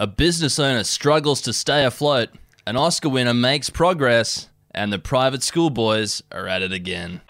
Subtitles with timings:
[0.00, 2.28] A business owner struggles to stay afloat,
[2.68, 7.20] an Oscar winner makes progress, and the private school boys are at it again.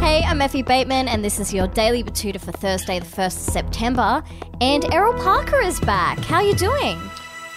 [0.00, 3.52] Hey, I'm Effie Bateman, and this is your daily Betoota for Thursday, the 1st of
[3.52, 4.24] September.
[4.60, 6.18] And Errol Parker is back.
[6.18, 7.00] How you doing?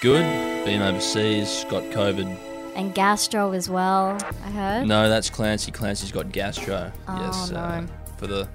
[0.01, 0.21] Good.
[0.65, 2.27] Been overseas, got COVID.
[2.75, 4.87] And gastro as well, I heard.
[4.87, 5.71] No, that's Clancy.
[5.71, 6.91] Clancy's got gastro.
[7.07, 7.87] Oh, yes, uh, no.
[8.17, 8.47] For the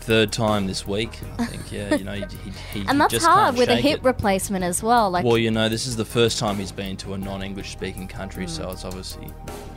[0.00, 1.18] third time this week.
[1.38, 1.70] I think.
[1.70, 4.04] Yeah, you know, he, he, he and that's just hard with a hip it.
[4.04, 5.10] replacement as well.
[5.10, 8.08] Like, Well, you know, this is the first time he's been to a non-English speaking
[8.08, 8.72] country, so mm.
[8.72, 9.26] it's obviously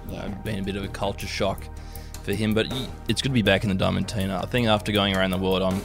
[0.09, 0.23] you know.
[0.23, 0.27] Yeah.
[0.45, 1.63] been a bit of a culture shock
[2.23, 2.53] for him.
[2.53, 2.67] But
[3.07, 4.41] it's good to be back in the Diamantina.
[4.41, 5.81] I think after going around the world, I'm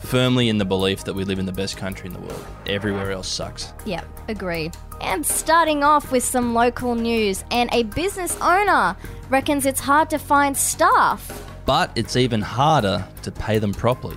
[0.00, 2.46] firmly in the belief that we live in the best country in the world.
[2.66, 3.72] Everywhere else sucks.
[3.84, 4.70] yeah, agree.
[5.00, 8.96] And starting off with some local news, and a business owner
[9.30, 11.49] reckons it's hard to find staff.
[11.66, 14.16] But it's even harder to pay them properly.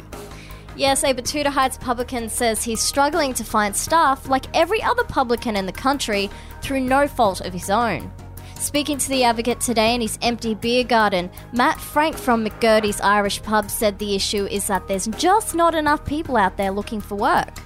[0.76, 5.56] Yes, a Betoota Heights publican says he's struggling to find staff like every other publican
[5.56, 8.12] in the country through no fault of his own.
[8.56, 13.44] Speaking to the Advocate today in his empty beer garden, Matt Frank from McGurdy's Irish
[13.44, 17.16] Pub said the issue is that there's just not enough people out there looking for
[17.16, 17.60] work.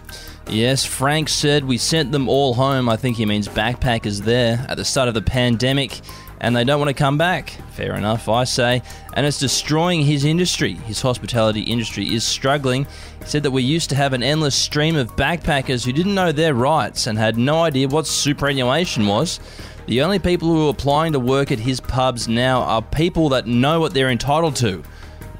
[0.49, 2.89] Yes, Frank said we sent them all home.
[2.89, 6.01] I think he means backpackers there at the start of the pandemic,
[6.39, 7.49] and they don't want to come back.
[7.71, 8.81] Fair enough, I say.
[9.13, 10.73] And it's destroying his industry.
[10.73, 12.85] His hospitality industry is struggling.
[13.19, 16.31] He said that we used to have an endless stream of backpackers who didn't know
[16.31, 19.39] their rights and had no idea what superannuation was.
[19.87, 23.47] The only people who are applying to work at his pubs now are people that
[23.47, 24.83] know what they're entitled to,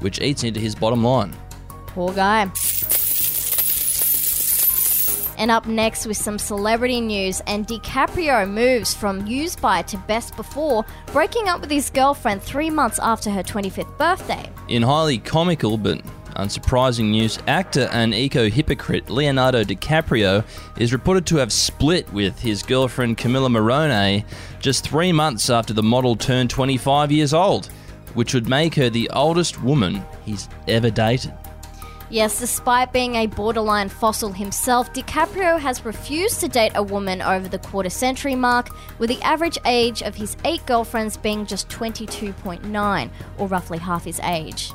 [0.00, 1.34] which eats into his bottom line.
[1.88, 2.46] Poor guy.
[5.38, 10.36] And up next with some celebrity news, and DiCaprio moves from used by to best
[10.36, 14.50] before, breaking up with his girlfriend three months after her 25th birthday.
[14.66, 16.02] In highly comical but
[16.34, 20.44] unsurprising news, actor and eco hypocrite Leonardo DiCaprio
[20.76, 24.24] is reported to have split with his girlfriend Camila Morrone
[24.58, 27.66] just three months after the model turned 25 years old,
[28.14, 31.32] which would make her the oldest woman he's ever dated.
[32.10, 37.48] Yes, despite being a borderline fossil himself, DiCaprio has refused to date a woman over
[37.48, 43.10] the quarter century mark, with the average age of his eight girlfriends being just 22.9,
[43.36, 44.72] or roughly half his age.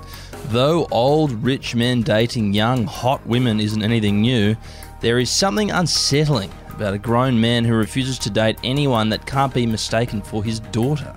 [0.50, 4.56] Though old rich men dating young hot women isn't anything new,
[5.02, 9.54] there is something unsettling about a grown man who refuses to date anyone that can't
[9.54, 11.16] be mistaken for his daughter.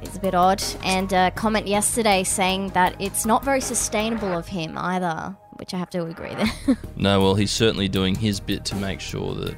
[0.00, 0.62] It's a bit odd.
[0.82, 5.78] And a comment yesterday saying that it's not very sustainable of him either, which I
[5.78, 6.76] have to agree there.
[6.96, 9.56] No, well, he's certainly doing his bit to make sure that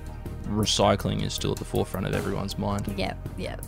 [0.48, 2.92] recycling is still at the forefront of everyone's mind.
[2.98, 3.64] yep, yep.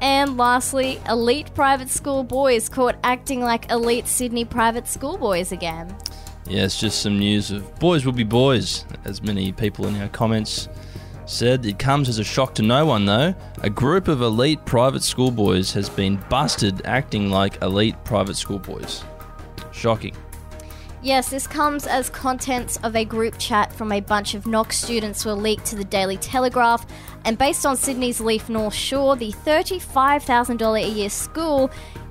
[0.00, 5.96] And lastly, elite private school boys caught acting like elite Sydney private school boys again.
[6.46, 10.08] Yeah, it's just some news of boys will be boys, as many people in our
[10.08, 10.68] comments
[11.26, 11.66] said.
[11.66, 13.34] It comes as a shock to no one, though.
[13.62, 18.60] A group of elite private school boys has been busted acting like elite private school
[18.60, 19.02] boys.
[19.72, 20.14] Shocking.
[21.04, 25.26] Yes, this comes as contents of a group chat from a bunch of Knox students
[25.26, 26.86] were leaked to the Daily Telegraph.
[27.26, 31.70] And based on Sydney's Leaf North Shore, the $35,000 a year school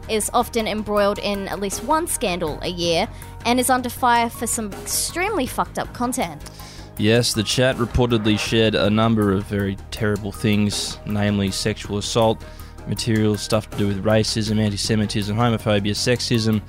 [0.10, 3.08] is often embroiled in at least one scandal a year
[3.48, 6.52] and is under fire for some extremely fucked up content.
[7.00, 12.46] Yes, the chat reportedly shared a number of very terrible things, namely sexual assault,
[12.88, 16.62] material stuff to do with racism, anti Semitism, homophobia, sexism,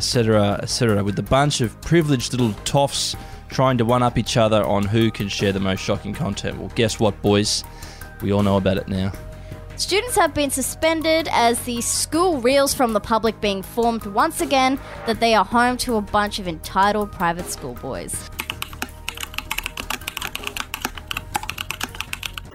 [0.00, 3.14] etc., etc., with a bunch of privileged little toffs
[3.50, 6.56] trying to one up each other on who can share the most shocking content.
[6.56, 7.64] Well, guess what, boys?
[8.22, 9.12] We all know about it now.
[9.76, 14.80] Students have been suspended as the school reels from the public being formed once again
[15.04, 18.30] that they are home to a bunch of entitled private school boys.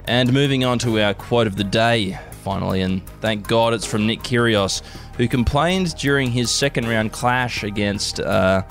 [0.08, 4.06] And moving on to our quote of the day, finally, and thank God it's from
[4.06, 4.80] Nick Kyrgios,
[5.16, 8.62] who complained during his second round clash against uh,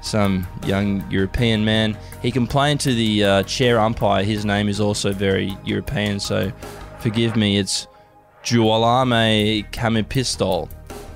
[0.00, 1.98] some young European man.
[2.22, 4.22] He complained to the uh, chair umpire.
[4.22, 6.52] His name is also very European, so
[7.00, 7.58] forgive me.
[7.58, 7.88] It's
[8.44, 10.70] Juolame Kamipistol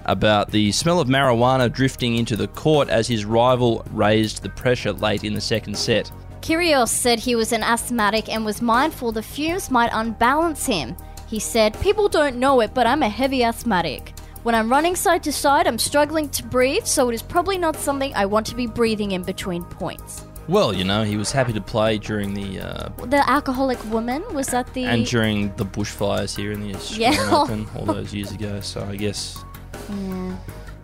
[0.07, 4.93] about the smell of marijuana drifting into the court as his rival raised the pressure
[4.93, 6.11] late in the second set.
[6.41, 10.97] Kyrgios said he was an asthmatic and was mindful the fumes might unbalance him.
[11.31, 14.13] He said, People don't know it, but I'm a heavy asthmatic.
[14.43, 17.77] When I'm running side to side, I'm struggling to breathe, so it is probably not
[17.77, 20.25] something I want to be breathing in between points.
[20.49, 24.49] Well, you know, he was happy to play during the uh, The alcoholic woman, was
[24.49, 24.85] that the.
[24.87, 27.31] and during the bushfires here in the Australian Yeah.
[27.43, 28.59] Open all those years ago.
[28.61, 29.45] So I guess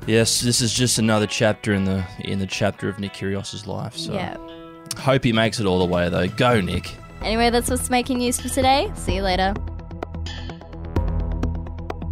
[0.06, 3.96] Yes, this is just another chapter in the in the chapter of Nick Kyrgios's life.
[3.96, 4.37] So Yeah.
[4.99, 6.28] hope he makes it all the way though.
[6.28, 6.94] Go, Nick.
[7.22, 8.92] Anyway, that's what's making news for today.
[8.94, 9.52] See you later.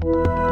[0.05, 0.44] Thank you.